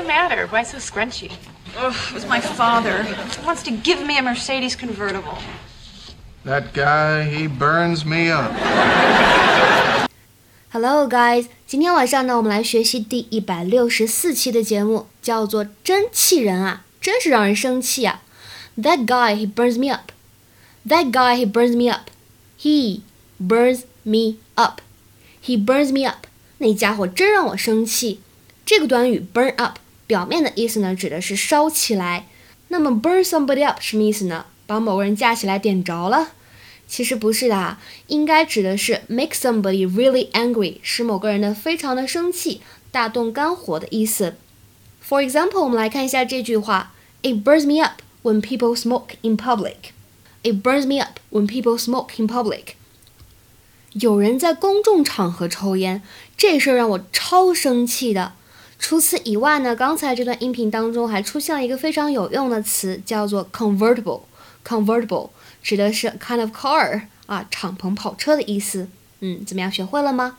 [0.00, 0.46] the matter?
[0.48, 1.30] Why so scrunchy?
[1.76, 3.02] Ugh, it was my father.
[3.02, 5.38] He wants to give me a Mercedes convertible.
[6.44, 8.52] That guy, he burns me up.
[10.70, 11.46] Hello, guys！
[11.66, 18.22] 今天晚上呢，我们来学习第一百六十四期的节目，叫做“真气人啊，真是让人生气啊”。
[18.76, 20.12] That guy, he burns me up.
[20.86, 22.10] That guy, he burns me up.
[22.58, 23.00] He
[23.40, 24.80] burns me up.
[25.42, 26.26] He burns me up.
[26.58, 28.20] 那家伙真让我生气。
[28.64, 29.78] 这个短语 burn up
[30.11, 32.27] 表面的意思呢，指的是烧起来。
[32.67, 34.45] 那么 burn somebody up 什么意思呢？
[34.67, 36.33] 把某个人架起来点着了。
[36.85, 42.59] 其实不是的，应该指的是 make somebody really angry，使某个人呢非常的生气，
[42.91, 44.35] 大动肝火的意思。
[45.07, 46.91] For example，我们来看一下这句话
[47.21, 49.93] ：It burns me up when people smoke in public.
[50.43, 52.73] It burns me up when people smoke in public.
[53.93, 56.01] 有人在公众场合抽烟，
[56.35, 58.33] 这事儿让我超生气的。
[58.83, 64.23] 除此以外呢，刚才这段音频当中还出现了一个非常有用的词，叫做 convertible。
[64.65, 65.29] convertible
[65.61, 68.87] 指的是 kind of car 啊，敞篷跑车的意思。
[69.19, 70.37] 嗯，怎么样，学会了吗？